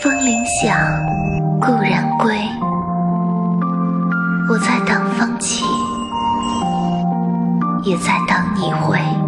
[0.00, 0.74] 风铃响
[1.60, 2.34] 故人归
[4.48, 5.62] 我在等风起
[7.84, 9.19] 也在等你回。